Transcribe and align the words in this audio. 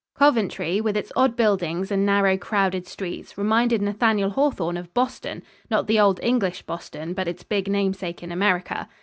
Coventry, 0.15 0.81
with 0.81 0.97
its 0.97 1.11
odd 1.15 1.35
buildings 1.35 1.91
and 1.91 2.03
narrow, 2.07 2.35
crowded 2.35 2.87
streets, 2.87 3.37
reminded 3.37 3.83
Nathaniel 3.83 4.31
Hawthorne 4.31 4.75
of 4.77 4.91
Boston 4.95 5.43
not 5.69 5.85
the 5.85 5.99
old 5.99 6.19
English 6.23 6.63
Boston, 6.63 7.13
but 7.13 7.27
its 7.27 7.43
big 7.43 7.67
namesake 7.67 8.23
in 8.23 8.31
America. 8.31 8.87